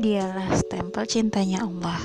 [0.00, 2.00] Dialah stempel cintanya Allah.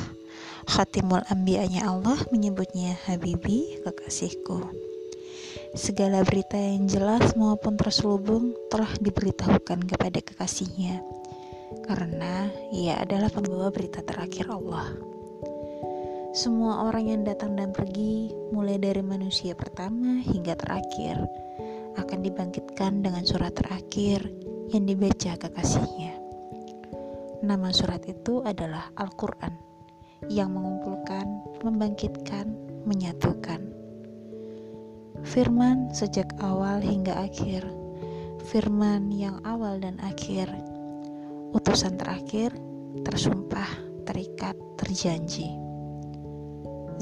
[0.67, 4.67] Khatimul Ambianya Allah menyebutnya Habibi, kekasihku.
[5.79, 10.99] Segala berita yang jelas maupun terselubung telah diberitahukan kepada kekasihnya,
[11.87, 14.91] karena ia adalah pembawa berita terakhir Allah.
[16.35, 21.15] Semua orang yang datang dan pergi, mulai dari manusia pertama hingga terakhir,
[21.95, 24.27] akan dibangkitkan dengan surat terakhir
[24.75, 26.24] yang dibaca kekasihnya.
[27.43, 29.51] Nama surat itu adalah Al-Quran
[30.31, 32.47] yang mengumpulkan, membangkitkan,
[32.87, 33.59] menyatukan.
[35.25, 37.67] Firman sejak awal hingga akhir,
[38.47, 40.47] firman yang awal dan akhir,
[41.51, 42.55] utusan terakhir,
[43.03, 43.67] tersumpah,
[44.07, 45.51] terikat, terjanji.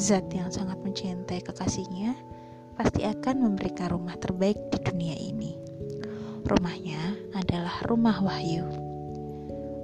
[0.01, 2.17] Zat yang sangat mencintai kekasihnya
[2.73, 5.53] pasti akan memberikan rumah terbaik di dunia ini.
[6.41, 8.82] Rumahnya adalah rumah wahyu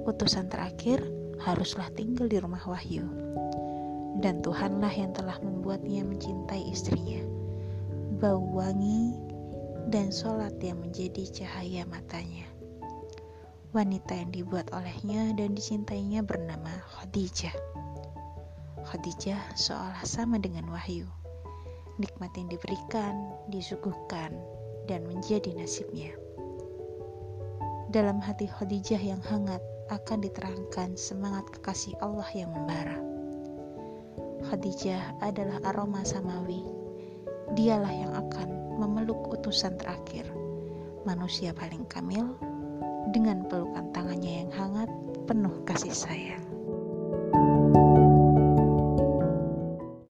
[0.08, 1.04] utusan terakhir
[1.40, 3.04] haruslah tinggal di rumah Wahyu.
[4.20, 7.24] Dan Tuhanlah yang telah membuatnya mencintai istrinya.
[8.20, 9.16] Bau wangi
[9.88, 12.44] dan sholat yang menjadi cahaya matanya.
[13.70, 17.54] Wanita yang dibuat olehnya dan dicintainya bernama Khadijah.
[18.84, 21.06] Khadijah seolah sama dengan Wahyu.
[22.02, 23.14] Nikmat yang diberikan,
[23.52, 24.34] disuguhkan,
[24.90, 26.10] dan menjadi nasibnya.
[27.90, 29.58] Dalam hati Khadijah yang hangat
[29.90, 32.94] akan diterangkan semangat kekasih Allah yang membara.
[34.46, 36.62] Khadijah adalah aroma samawi.
[37.58, 40.22] Dialah yang akan memeluk utusan terakhir,
[41.02, 42.38] manusia paling kamil,
[43.10, 44.90] dengan pelukan tangannya yang hangat
[45.26, 46.59] penuh kasih sayang.